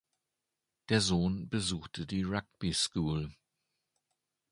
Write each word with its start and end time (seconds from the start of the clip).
Der 0.89 0.99
Sohn 0.99 1.47
besuchte 1.47 2.07
die 2.07 2.23
Rugby 2.23 2.73
School. 2.73 3.31